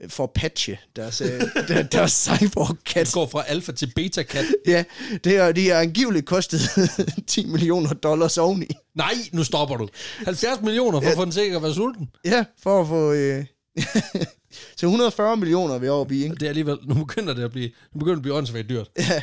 [0.08, 3.06] for at patche deres, øh, der, deres cyborg-kat.
[3.06, 4.45] Den går fra alfa til beta-kat.
[4.67, 4.84] Ja,
[5.24, 6.62] det er, de har angiveligt kostet
[7.28, 8.67] 10 millioner dollars oveni.
[8.95, 9.88] Nej, nu stopper du.
[10.26, 12.10] 70 millioner for at få den sikkert at være sulten.
[12.26, 13.12] Ja, for at få...
[13.12, 13.45] Øh,
[14.78, 16.36] så 140 millioner er vi oppe i, ikke?
[16.36, 18.89] Det er alligevel, nu begynder det at blive, nu begynder det at blive åndssvagt dyrt.
[19.00, 19.21] Ja.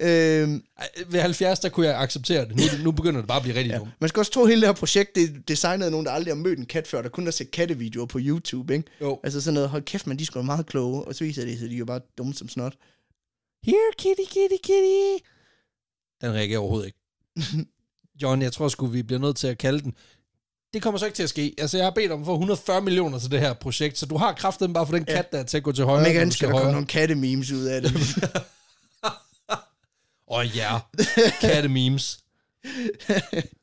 [0.00, 2.56] Øhm, Ej, Ved 70, der kunne jeg acceptere det.
[2.56, 3.74] Nu, nu begynder det bare at blive rigtig ja.
[3.74, 3.78] ja.
[3.78, 3.90] dumt.
[4.00, 6.12] Man skal også tro, at hele det her projekt, det er designet af nogen, der
[6.12, 8.88] aldrig har mødt en kat før, der kun har set kattevideoer på YouTube, ikke?
[9.00, 9.20] Jo.
[9.24, 11.58] Altså sådan noget, hold kæft, man, de sgu da meget kloge, og så viser det,
[11.58, 12.74] så de er jo bare dumme som snot.
[13.64, 15.24] Here, kitty, kitty, kitty.
[16.20, 16.98] Den reagerer overhovedet ikke.
[18.22, 19.94] John, jeg tror sgu, vi bliver nødt til at kalde den.
[20.72, 21.54] Det kommer så ikke til at ske.
[21.58, 24.16] Altså, jeg har bedt om at få 140 millioner til det her projekt, så du
[24.16, 26.00] har kraften bare for den kat, der er til at gå til højre.
[26.00, 27.92] Om ikke skal der komme nogle katte-memes ud af det.
[30.26, 30.78] Oh, ja,
[31.40, 32.18] katte memes.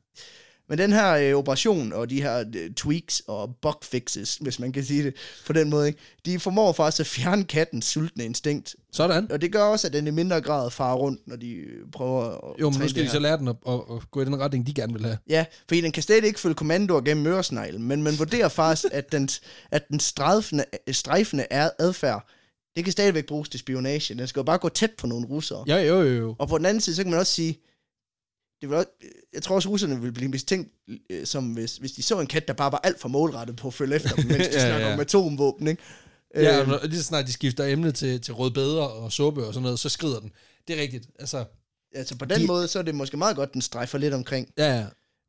[0.68, 4.72] Men den her øh, operation og de her øh, tweaks og bug fixes, hvis man
[4.72, 5.14] kan sige det
[5.46, 5.98] på den måde, ikke?
[6.26, 8.76] de formår faktisk at fjerne kattens sultne instinkt.
[8.92, 9.32] Sådan.
[9.32, 12.24] Og det gør også, at den i mindre grad farer rundt, når de øh, prøver
[12.24, 14.40] at Jo, men nu skal de så lære den at, at, at gå i den
[14.40, 15.18] retning, de gerne vil have.
[15.28, 19.12] Ja, fordi den kan slet ikke følge kommandoer gennem øresneglen, men man vurderer faktisk, at
[19.12, 19.28] den,
[19.70, 22.28] at den strejfende, strejfende er adfærd,
[22.76, 24.14] det kan stadigvæk bruges til spionage.
[24.14, 25.64] Den skal jo bare gå tæt på nogle russere.
[25.66, 26.36] Ja, jo, jo, jo.
[26.38, 27.58] Og på den anden side, så kan man også sige,
[28.60, 28.88] det vil også,
[29.32, 30.72] jeg tror også, russerne vil blive mistænkt,
[31.10, 33.68] øh, som hvis, hvis de så en kat, der bare var alt for målrettet på
[33.68, 34.94] at følge efter dem, mens de Ja, snakker ja.
[34.94, 35.82] om atomvåben, ikke?
[36.34, 39.12] Ja, og Øh, når- lige så snart de skifter emne til, til rød bedre og
[39.12, 40.32] suppe og sådan noget, så skrider den.
[40.68, 41.06] Det er rigtigt.
[41.18, 41.44] Altså,
[41.94, 44.48] altså på den de- måde, så er det måske meget godt, den strejfer lidt omkring.
[44.58, 44.86] ja,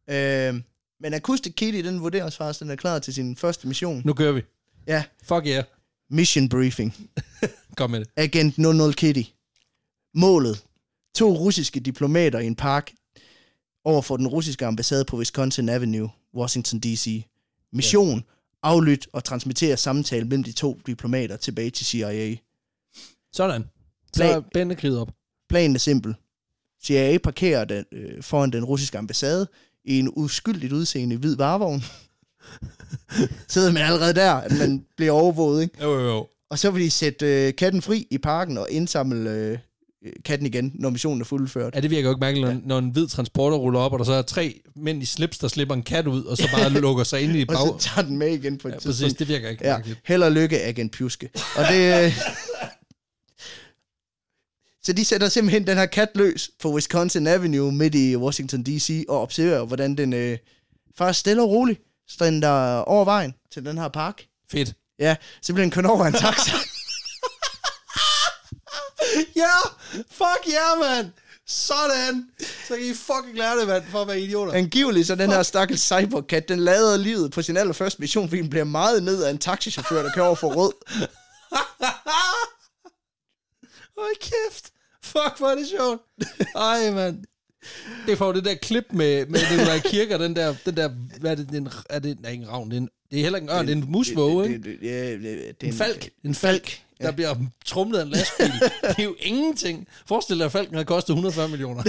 [0.08, 0.50] ja.
[0.50, 0.62] Øh,
[1.00, 4.02] men Acoustic Kitty, den vurderes faktisk, den er klar til sin første mission.
[4.06, 4.42] Nu kører vi.
[4.88, 5.64] Ja, Fuck yeah.
[6.10, 6.94] Mission briefing.
[7.78, 8.10] Kom med det.
[8.16, 9.24] Agent 00 Kitty.
[10.14, 10.64] Målet.
[11.16, 12.92] To russiske diplomater i en park
[13.84, 17.26] over for den russiske ambassade på Wisconsin Avenue, Washington D.C.
[17.74, 18.24] Mission.
[18.64, 22.36] Aflyt og transmittere samtale mellem de to diplomater tilbage til CIA.
[23.34, 23.64] Sådan.
[24.14, 25.12] Så Plan- er bændekriget op.
[25.50, 26.16] Planen er simpel.
[26.84, 29.48] CIA parkerer den, øh, foran den russiske ambassade
[29.86, 31.84] i en uskyldigt udseende hvid varevogn.
[33.48, 35.84] Sidder man allerede der, at man bliver overvåget, ikke?
[35.84, 36.28] Jo, jo, jo.
[36.50, 39.58] Og så vil de sætte øh, katten fri i parken og indsamle øh,
[40.26, 41.76] katten igen, når missionen er fuldført.
[41.76, 44.06] Ja, det virker jo ikke mærkeligt, når, når en hvid transporter ruller op, og der
[44.06, 47.04] så er tre mænd i slips, der slipper en kat ud, og så bare lukker
[47.04, 47.58] sig ind i Og bag...
[47.58, 49.02] så tager den med igen på et Ja, tidspunkt.
[49.02, 49.18] præcis.
[49.18, 50.00] Det virker ikke Ja, mærkeligt.
[50.06, 51.30] held og lykke, agent Pjuske.
[51.56, 52.06] Og det...
[52.06, 52.14] øh,
[54.86, 59.06] så de sætter simpelthen den her kat løs på Wisconsin Avenue midt i Washington D.C.
[59.10, 60.38] og observerer, hvordan den øh,
[60.98, 64.26] faktisk stille og roligt strænder over vejen til den her park.
[64.52, 64.74] Fedt.
[65.00, 66.52] Ja, så bliver den kørt over en taxa.
[69.36, 69.56] Ja!
[70.12, 71.12] Fuck ja, yeah, mand!
[71.48, 72.30] Sådan!
[72.68, 74.54] Så kan I fucking lære det, mand, for at være idioter.
[74.54, 78.50] Angiveligt så den her stakkels cyberkat, den lader livet på sin allerførste mission, fordi den
[78.50, 80.74] bliver meget ned af en taxichauffør, der kører over for rød.
[83.98, 84.72] Hold kæft.
[85.04, 86.02] Fuck, hvor er det sjovt.
[86.56, 87.24] Ej, mand.
[88.08, 91.36] Det får det der klip med, med Nikolaj Kirker, den der, den der, hvad er
[91.36, 93.58] det, den, er det, nej, en ravn, det er, en, det er heller ikke en
[93.58, 94.58] ørn, det er en musvåge, ikke?
[94.58, 96.10] Det, det, det, det, det, det En falk.
[96.24, 96.85] En falk.
[97.02, 98.52] Der bliver trumlet af en lastbil.
[98.90, 99.88] det er jo ingenting.
[100.08, 101.84] Forestil dig, at Falken havde kostet 140 millioner.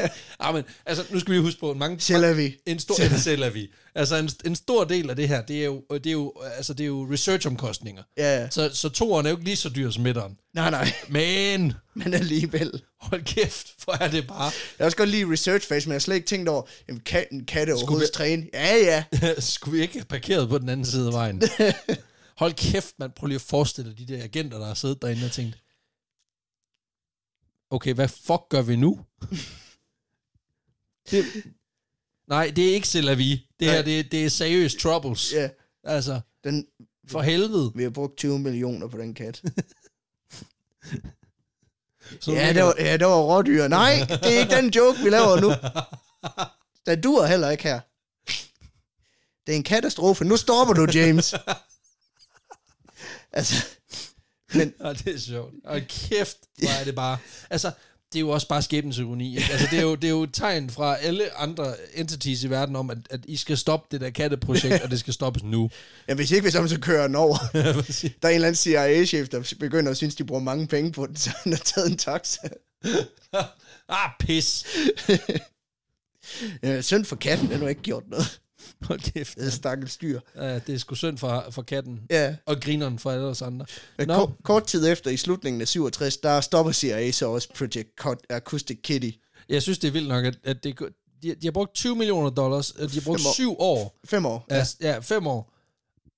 [0.40, 2.56] ah, men, altså, nu skal vi huske på, mange, Selv er vi.
[2.66, 3.68] en stor, det selv er vi.
[3.94, 6.74] Altså, en, en stor del af det her, det er jo, det er jo, altså,
[6.74, 8.02] det er jo research-omkostninger.
[8.16, 8.50] Ja, ja.
[8.50, 10.36] Så, så toeren er jo ikke lige så dyr som etteren.
[10.54, 10.92] Nej, nej.
[11.08, 12.82] Men, Men alligevel.
[13.00, 14.50] hold kæft, hvor er det bare.
[14.78, 17.24] Jeg også godt lide research phase, men jeg har slet ikke tænkt over, jamen kan
[17.32, 18.46] en katte overhovedet vi- træne?
[18.54, 19.04] Ja, ja.
[19.40, 21.42] Skulle vi ikke have parkeret på den anden side af vejen?
[22.36, 23.10] Hold kæft, man.
[23.16, 25.58] Prøv lige at forestille dig de der agenter, der har siddet derinde og tænkt,
[27.70, 29.00] okay, hvad fuck gør vi nu?
[31.10, 31.24] det,
[32.28, 33.46] nej, det er ikke selv vi.
[33.60, 35.32] Det her, det, det er seriøs troubles.
[35.32, 35.48] ja.
[35.84, 36.66] Altså, Den,
[37.08, 37.72] for helvede.
[37.74, 39.42] vi har brugt 20 millioner på den kat.
[42.20, 43.68] Så ja, det var, ja, det var rådyr.
[43.68, 45.48] Nej, det er ikke den joke, vi laver nu.
[46.86, 47.80] Der dur heller ikke her.
[49.46, 50.24] Det er en katastrofe.
[50.24, 51.34] Nu stopper du, James.
[53.32, 53.64] Altså,
[54.54, 55.54] men Ja, det er sjovt.
[55.64, 57.18] Og kæft, hvor er det bare...
[57.50, 57.72] Altså,
[58.12, 59.36] det er jo også bare skæbens ironi.
[59.36, 59.52] Ikke?
[59.52, 62.76] Altså, det er, jo, det er jo et tegn fra alle andre entities i verden
[62.76, 65.70] om, at, at I skal stoppe det der katteprojekt, og det skal stoppes nu.
[66.08, 67.36] ja, hvis ikke vi så kører den over.
[67.52, 67.68] Der
[68.22, 71.16] er en eller anden CIA-chef, der begynder at synes, de bruger mange penge på den,
[71.16, 72.48] så han har taget en taxa.
[73.88, 74.66] ah, pis.
[76.62, 78.40] Ja, synd for katten, den har ikke gjort noget.
[78.88, 79.36] Hold kæft.
[79.38, 80.20] Det er stakkels dyr.
[80.36, 82.00] Ja, det er sgu synd for, for katten.
[82.10, 83.66] Ja, Og grineren for alle os andre.
[83.98, 84.14] Nå.
[84.14, 88.26] kort, kort tid efter, i slutningen af 67, der stopper CIA så også Project Cut-
[88.30, 89.10] Acoustic Kitty.
[89.48, 90.78] Jeg synes, det er vildt nok, at, at det,
[91.22, 92.70] de, de har brugt 20 millioner dollars.
[92.72, 93.34] De har brugt Fem år.
[93.34, 94.00] syv år.
[94.04, 94.46] Fem år.
[94.50, 94.54] Ja.
[94.54, 95.52] Altså, ja, fem år.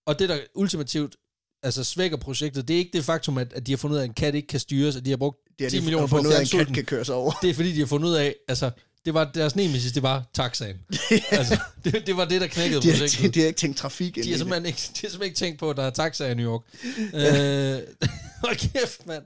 [0.07, 1.17] Og det, der ultimativt
[1.63, 4.03] altså, svækker projektet, det er ikke det faktum, at, at de har fundet ud af,
[4.05, 6.07] at en kat ikke kan styres, at de har brugt Det er 10 de millioner
[6.07, 6.85] på at fjerne sulten.
[6.85, 7.33] køres over.
[7.43, 8.71] Det er fordi, de har fundet ud af, altså,
[9.05, 10.77] det var deres nemesis, det var taxaen.
[11.31, 13.23] altså, det, det var det, der knækkede De har, projektet.
[13.35, 14.39] de, de har ikke tænkt trafik De har det.
[14.39, 16.63] simpelthen ikke, de har simpelthen ikke tænkt på, at der er taxaer i New York.
[17.15, 18.09] øh,
[18.45, 19.23] hold kæft, mand.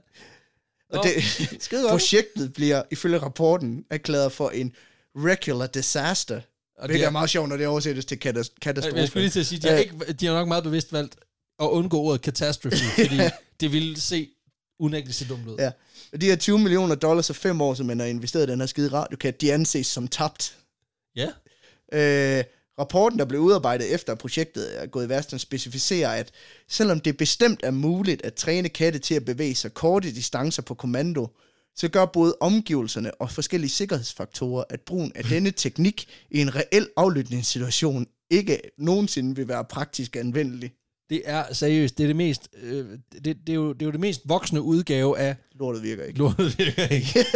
[0.93, 1.89] Og det, godt.
[1.89, 4.73] projektet bliver ifølge rapporten erklæret for en
[5.15, 6.35] regular disaster.
[6.35, 6.41] Og
[6.83, 8.97] Og de det er- er meget sjovt, når det oversættes til katas- katastrofe.
[8.97, 11.15] Jeg skulle lige til at sige, de har, ikke, de har nok meget bevidst valgt
[11.61, 13.19] at undgå ordet catastrophe, fordi
[13.59, 14.29] det ville se
[14.79, 15.55] unægteligt se dumt ud.
[15.59, 15.71] Ja.
[16.17, 18.67] De her 20 millioner dollars og fem år, som man har investeret i den her
[18.67, 20.57] skide radiokat, de anses som tabt.
[21.15, 21.27] ja.
[21.93, 22.43] Øh,
[22.79, 26.31] rapporten, der blev udarbejdet efter projektet er gået i værsten, specificerer, at
[26.67, 30.73] selvom det bestemt er muligt at træne katte til at bevæge sig korte distancer på
[30.73, 31.27] kommando,
[31.75, 36.89] så gør både omgivelserne og forskellige sikkerhedsfaktorer, at brugen af denne teknik i en reel
[36.97, 40.73] aflytningssituation ikke nogensinde vil være praktisk anvendelig.
[41.09, 43.91] Det er seriøst, det er det mest, øh, det, det, er jo, det er jo
[43.91, 46.19] det mest voksne udgave af Lortet virker ikke.
[46.19, 47.25] lortet virker ikke.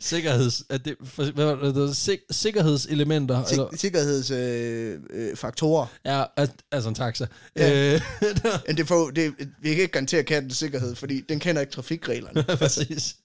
[0.00, 5.86] Sikkerheds, at det, for, hvad var det, sik, sikkerhedselementer, eller, Sik- Sikkerhedsfaktorer.
[6.06, 7.26] Øh, øh, ja, at, altså en taxa.
[7.56, 7.94] Ja.
[7.94, 8.00] Øh,
[8.66, 12.42] Men det får, det, vi kan ikke garantere kattens sikkerhed, fordi den kender ikke trafikreglerne.
[12.58, 13.16] præcis.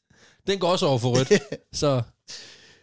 [0.48, 1.34] Den går også over for rødt.
[1.74, 2.02] Så,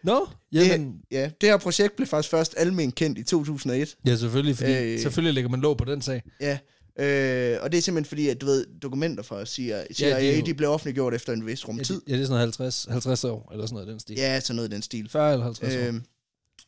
[0.04, 3.96] nå, jamen, Ja, det her projekt blev faktisk først almen kendt i 2001.
[4.06, 5.00] ja selvfølgelig, fordi Øh.
[5.00, 6.22] selvfølgelig lægger man låg på den sag.
[6.40, 6.58] Ja,
[6.98, 10.36] øh, og det er simpelthen fordi, at du ved, dokumenter fra CIA, CIA de er
[10.38, 11.94] jo- de blev offentliggjort efter en vis Ja, rumtid.
[11.94, 14.16] det, ja, det er sådan noget 50, 50 år, eller sådan noget i den stil.
[14.16, 15.08] Ja, sådan noget i den stil.
[15.10, 15.78] 40 eller 50 år.
[15.80, 15.94] Øh,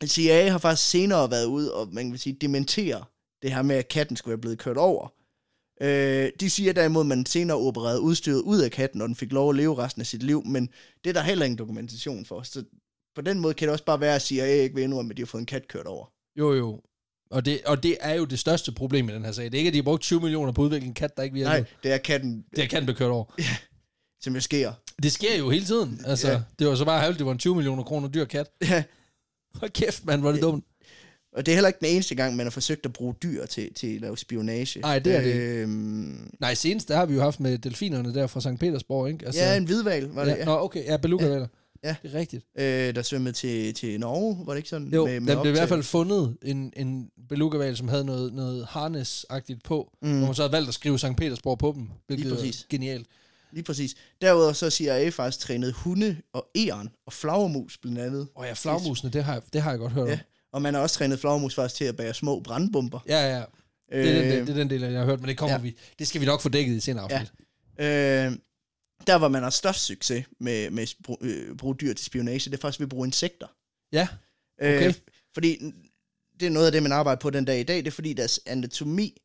[0.08, 3.04] CIA har faktisk senere været ude og, man kan sige, dementere
[3.42, 5.12] det her med, at katten skulle være blevet kørt over.
[5.82, 9.32] Øh, de siger derimod, at man senere opererede udstyret ud af katten, og den fik
[9.32, 10.68] lov at leve resten af sit liv, men
[11.04, 12.42] det er der heller ingen dokumentation for.
[12.42, 12.64] Så
[13.16, 15.22] på den måde kan det også bare være, at CIA ikke vil indrømme, at de
[15.22, 16.06] har fået en kat kørt over.
[16.38, 16.80] Jo, jo.
[17.30, 19.44] Og det, og det er jo det største problem i den her sag.
[19.44, 21.22] Det er ikke, at de har brugt 20 millioner på at udvikle en kat, der
[21.22, 21.48] ikke virker.
[21.48, 23.24] Nej, det er katten, Det kan blive kørt over.
[24.24, 24.72] som jo sker.
[25.02, 26.00] Det sker jo hele tiden.
[26.06, 26.32] Altså, Ja.
[26.34, 26.40] ja.
[26.58, 28.46] det var så bare halvt, det var en 20 millioner kroner dyr kat.
[28.62, 28.84] Ja,
[29.54, 30.64] Hold kæft, mand, hvor er det dumt.
[31.36, 33.74] og det er heller ikke den eneste gang, man har forsøgt at bruge dyr til,
[33.74, 34.80] til at lave spionage.
[34.80, 38.26] Nej, det er det Øhm, Nej, senest, der har vi jo haft med delfinerne der
[38.26, 38.58] fra St.
[38.60, 39.26] Petersborg, ikke?
[39.26, 40.36] Altså, ja, en hvidval, var det, ja.
[40.36, 40.44] ja.
[40.44, 41.46] Nå, okay, ja, beluga ja.
[41.84, 41.96] Ja.
[42.02, 42.44] Det er rigtigt.
[42.58, 44.88] Øh, der svømmede til, til Norge, var det ikke sådan?
[44.94, 48.32] Jo, med, med der blev i hvert fald fundet en, en belugaval, som havde noget,
[48.32, 50.18] noget harness-agtigt på, mm.
[50.18, 51.06] Hvor man så havde valgt at skrive St.
[51.16, 52.66] Petersborg på dem, hvilket Lige er præcis.
[52.70, 53.06] genialt.
[53.52, 53.94] Lige præcis.
[54.22, 58.28] Derudover så siger CIA faktisk trænet hunde og æren og flagermus blandt andet.
[58.34, 60.12] Og ja, flagmusene, det har, jeg- det har jeg godt hørt Ja.
[60.12, 60.18] om.
[60.52, 63.00] Og man har også trænet flagermus faktisk til at bære små brandbomber.
[63.08, 63.42] Ja, ja.
[63.92, 65.58] Det er, den, Øh, det er den del, jeg har hørt, men det kommer ja.
[65.58, 65.62] ja.
[65.62, 65.76] vi.
[65.98, 67.18] Det skal vi nok få dækket i senere Ja.
[67.18, 67.32] afsnit.
[68.32, 68.32] Øh,
[69.06, 72.50] der hvor man har størst succes med, med at bruge, øh, bruge dyr til spionage,
[72.50, 73.46] det er faktisk ved at bruge insekter.
[73.92, 74.08] Ja.
[74.60, 74.92] Øh, Okay.
[75.34, 75.58] fordi
[76.40, 78.12] det er noget af det, man arbejder på den dag i dag, det er fordi
[78.12, 79.22] deres anatomi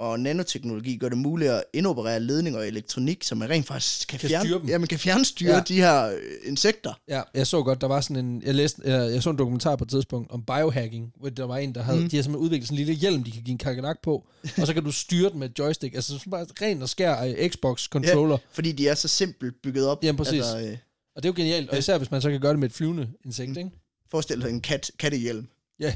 [0.00, 4.18] og nanoteknologi gør det muligt at indoperere ledninger og elektronik, så man rent faktisk kan,
[4.18, 4.68] Kan fjerne, styre dem.
[4.68, 5.56] ja, man kan fjernstyre ja.
[5.56, 5.62] Ja.
[5.68, 6.92] de her øh, insekter.
[7.08, 9.76] Ja, jeg så godt, der var sådan en, jeg læste, jeg, jeg så en dokumentar
[9.76, 12.02] på et tidspunkt om biohacking, hvor der var en, der havde, Mm.
[12.04, 12.10] mm.
[12.10, 14.26] de har simpelthen udviklet sådan en lille hjelm, de kan give en kakenak på,
[14.60, 17.24] og så kan du styre den med et joystick, altså sådan bare ren og skær
[17.24, 18.46] øh, Xbox-controller, ja.
[18.52, 20.04] Fordi de er så simpelt bygget op.
[20.04, 20.32] Jamen, præcis.
[20.34, 20.76] Altså, øh,
[21.16, 22.74] og det er jo genialt, og især hvis man så kan gøre det med et
[22.74, 23.70] flyvende insekt, ikke?
[24.10, 25.46] forestil dig en kat, kattehjelm.
[25.80, 25.94] Ja,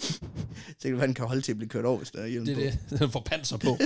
[0.78, 2.66] Så kan den kan holde til at blive kørt over, hvis der er hjelm det
[2.66, 3.78] er det, den får panser på.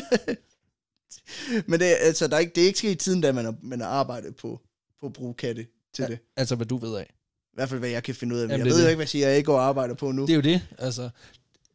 [1.66, 3.54] Men det, er- altså, der er ikke, det er ikke sket siden, da man har,
[3.62, 4.60] man har arbejdet på,
[5.00, 6.08] på at bruge katte til Ja.
[6.08, 6.18] det.
[6.36, 7.06] altså, hvad du ved af.
[7.52, 8.46] I hvert fald, hvad jeg kan finde ud af.
[8.48, 8.90] Men Jamen, jeg det er ved jo det.
[8.90, 10.22] ikke, hvad CIA går og arbejder på nu.
[10.22, 11.10] Det er jo det, altså.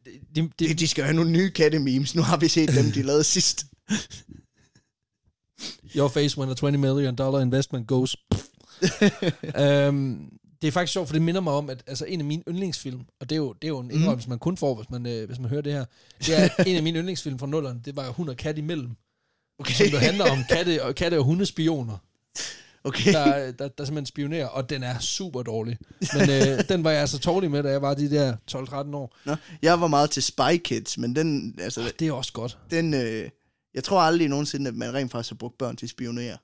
[0.04, 2.14] Det, det, De, det, de skal have nogle nye katte-memes.
[2.14, 3.66] Nu har vi set dem, de lavede sidst.
[5.96, 8.16] your face when a 20 million dollar investment goes.
[9.58, 12.42] um, det er faktisk sjovt, for det minder mig om, at altså, en af mine
[12.48, 15.06] yndlingsfilm, og det er jo, det er jo en indrømmelse, man kun får, hvis man,
[15.06, 15.84] øh, hvis man hører det her,
[16.18, 18.90] det er en af mine yndlingsfilm fra nullerne, det var Hund og Kat imellem,
[19.58, 19.74] Okay.
[19.74, 21.96] som jo handler om katte og, katte og hundespioner,
[22.84, 23.12] okay.
[23.12, 25.78] der, der, der simpelthen spionerer, og den er super dårlig.
[26.18, 29.16] Men øh, den var jeg altså tårlig med, da jeg var de der 12-13 år.
[29.24, 32.58] Nå, jeg var meget til Spy Kids, men den, altså, Det er også godt.
[32.70, 33.30] den, øh,
[33.74, 36.36] jeg tror aldrig nogensinde, at man rent faktisk har brugt børn til spionere.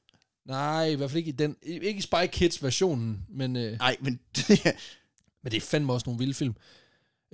[0.51, 3.57] Nej, i hvert fald ikke i den, ikke i Spy Kids-versionen, men...
[3.57, 4.21] Øh, Nej, men
[5.43, 6.55] Men det er fandme også nogle vilde film.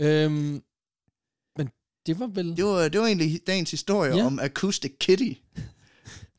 [0.00, 0.62] Øhm,
[1.58, 1.68] men
[2.06, 2.56] det var vel...
[2.56, 4.24] det var, det var egentlig dagens historie Ja.
[4.26, 5.32] om Acoustic Kitty.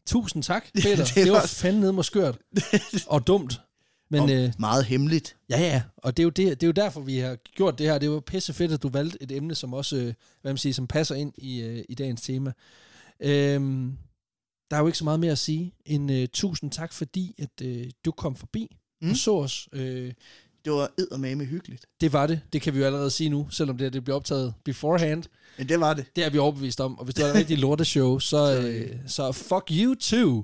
[0.05, 0.95] Tusind tak, Peter.
[0.95, 2.37] det det, det var var- fandme ned skørt.
[3.07, 3.61] og dumt.
[4.09, 5.35] Men og øh, meget hemmeligt.
[5.49, 7.85] ja, ja, og det er, jo det, det er jo derfor, vi har gjort det
[7.87, 7.97] her.
[7.97, 10.73] Det var pisse fedt, at du valgte et emne, som også, øh, hvad man siger,
[10.73, 12.51] som passer ind i, øh, i dagens tema.
[13.19, 13.97] Øhm,
[14.71, 17.65] der er jo ikke så meget mere at sige end øh, tusind tak, fordi at
[17.65, 19.09] øh, du kom forbi mm.
[19.11, 19.67] Og så os.
[19.73, 20.13] Øh,
[20.65, 21.85] Det var eddermame hyggeligt.
[22.01, 22.41] det var det.
[22.53, 25.23] Det kan vi jo allerede sige nu, selvom det, her, det bliver optaget beforehand.
[25.57, 26.05] Men det var det.
[26.15, 26.99] Det er vi overbevist om.
[26.99, 30.29] Og hvis det var en rigtig lorteshow, så, øh, så fuck you too.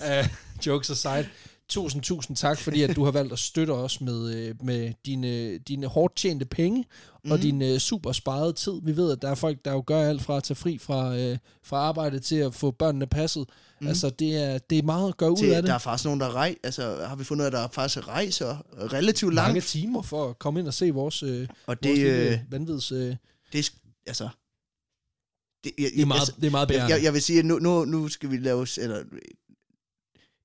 [0.00, 0.28] uh,
[0.66, 1.26] jokes aside.
[1.72, 5.58] Tusind, tusind tak, fordi at du har valgt at støtte os med, øh, med dine,
[5.58, 6.84] dine hårdt tjente penge
[7.24, 7.30] mm.
[7.30, 7.42] og Mhm.
[7.42, 8.72] din øh, super sparede tid.
[8.82, 11.16] Vi ved, at der er folk, der jo gør alt fra at tage fri fra,
[11.16, 13.44] øh, fra arbejde til at få børnene passet.
[13.80, 13.86] Mm.
[13.86, 15.68] Altså, det er, det er meget at gøre ud Til, af det.
[15.68, 18.08] der er faktisk nogen, der rej, altså har vi fundet ud at der er faktisk
[18.08, 18.56] rejser
[18.92, 19.66] relativt Mange langt.
[19.66, 22.92] timer for at komme ind og se vores, øh, Og vores det, lille øh, vanvids...
[22.92, 23.16] Øh,
[23.52, 23.70] det er,
[24.06, 24.28] altså...
[25.64, 26.94] Det, jeg, det, er meget, altså, det er meget jeg, bærende.
[26.94, 28.66] jeg, jeg vil sige, at nu, nu, nu skal vi lave...
[28.80, 29.02] Eller,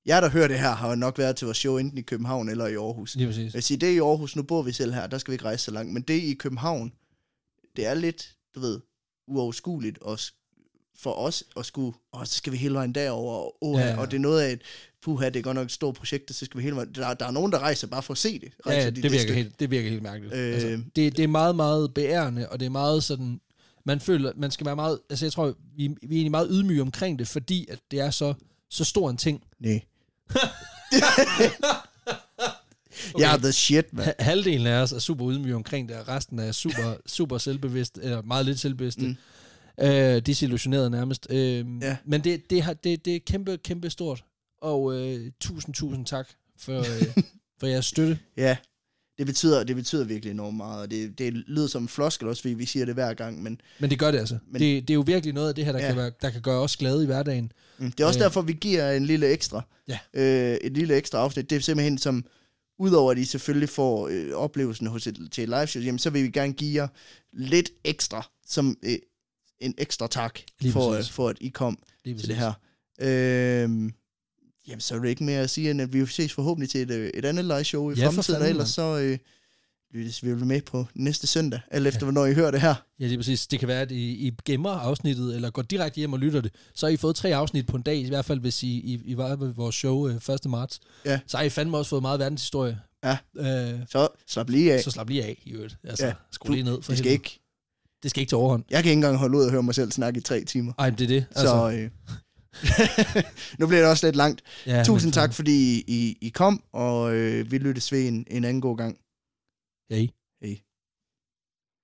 [0.08, 2.50] jeg, der hører det her, har jo nok været til vores show enten i København
[2.50, 3.16] eller i Aarhus.
[3.16, 3.44] Lige præcis.
[3.44, 5.46] Jeg vil sige, det i Aarhus, nu bor vi selv her, der skal vi ikke
[5.46, 6.92] rejse så langt, men det i København,
[7.76, 8.80] det er lidt, du ved,
[9.28, 10.34] uoverskueligt s-
[11.00, 13.92] for os at skulle, åh, så skal vi hele vejen derover og, oh, Ja, ja,
[13.94, 14.00] ja.
[14.00, 14.62] og det er noget af et,
[15.04, 17.14] puha, det er godt nok et stort projekt, og så skal vi hele vejen, der,
[17.14, 18.44] der er nogen, der rejser bare for at se det.
[18.66, 19.34] Ja, Rejser ja de det, virker stykke.
[19.34, 20.34] helt, det virker helt mærkeligt.
[20.36, 20.54] Øh.
[20.54, 23.40] altså, det, det er meget, meget beærende, og det er meget sådan...
[23.86, 25.00] Man føler, man skal være meget...
[25.10, 28.10] Altså, jeg tror, vi, vi er egentlig meget ydmyge omkring det, fordi at det er
[28.10, 28.34] så,
[28.70, 29.44] så stor en ting.
[29.60, 29.82] Nej.
[30.34, 31.52] Okay.
[33.20, 34.06] Jeg er the shit, man.
[34.06, 38.00] Ha- Halvdelen af os er super ydmyge omkring det, og resten er super, super selvbevidst,
[38.02, 39.02] eller meget lidt selvbevidste.
[39.02, 39.16] Mm.
[39.86, 41.28] Øh, desillusioneret nærmest.
[41.30, 41.98] Øh, Ja.
[42.06, 44.24] Men det, det, har, det, det er kæmpe, kæmpe stort.
[44.62, 46.28] Og øh, tusind, tusind tak
[46.60, 47.24] for, øh,
[47.60, 48.20] for jeres støtte.
[48.38, 48.58] Ja,
[49.18, 52.42] det betyder, det betyder virkelig enormt meget, og det, det lyder som en floskel også,
[52.42, 54.38] fordi vi siger det hver gang, men Men det gør det altså.
[54.52, 55.88] Men- det, det er jo virkelig noget af det her, der, Ja.
[55.88, 57.52] kan, være, der kan gøre os glade i hverdagen.
[57.78, 58.24] mm, det er også Øh.
[58.24, 59.62] derfor, vi giver en lille ekstra.
[59.88, 60.00] Ja.
[60.14, 61.50] Øh, et lille ekstra afsnit.
[61.50, 62.26] Det er simpelthen som,
[62.80, 66.10] udover at I selvfølgelig får øh, oplevelsen hos et, til et live show, jamen, så
[66.10, 66.88] vil vi gerne give jer
[67.34, 68.96] lidt ekstra, som øh,
[69.62, 71.12] en ekstra tak Lige for, øh, præcis.
[71.12, 72.54] for, at I kom Lige til det her.
[73.02, 73.92] Øh,
[74.68, 76.92] jamen, så er det ikke mere at sige, end at vi ses forhåbentlig til et,
[76.92, 79.18] øh, et andet live show i Ja, fremtiden, fanden, ellers så øh,
[79.94, 82.76] lyttes vi med på næste søndag, alt efter hvornår I hører det her.
[83.00, 83.48] Ja, lige præcis.
[83.48, 86.52] Det kan være, at I, I gemmer afsnittet, eller går direkte hjem og lytter det.
[86.74, 89.02] Så har I fået tre afsnit på en dag, i hvert fald hvis I, I,
[89.06, 90.40] I var ved vores show øh, 1.
[90.50, 90.80] marts.
[91.06, 91.20] Ja.
[91.28, 92.80] Så har I fandme også fået meget verdenshistorie.
[93.04, 93.18] Ja.
[93.38, 94.84] Øh, Så slap lige af.
[94.84, 95.78] så slap lige af, i øvrigt.
[95.84, 96.10] Altså, Ja.
[96.10, 96.16] ja.
[96.32, 97.14] skru lige ned for Det skal helvede.
[97.14, 97.40] ikke,
[98.04, 98.64] Det skal ikke til overhånd.
[98.70, 100.74] jeg kan ikke engang holde ud og høre mig selv snakke i tre timer.
[100.80, 101.26] Ej, men det er det.
[101.30, 101.46] Altså.
[101.48, 101.90] Så øh,
[103.60, 104.42] nu bliver det også lidt langt.
[104.66, 108.62] ja, Tusind tak, fordi I, I kom, og øh, vi lyttes ved en, en anden
[108.62, 108.98] god gang.
[109.90, 110.12] I.
[110.42, 110.58] Hej.